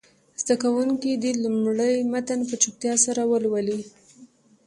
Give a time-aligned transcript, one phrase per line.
[0.41, 3.81] زده کوونکي دې لومړی متن په چوپتیا سره ولولي.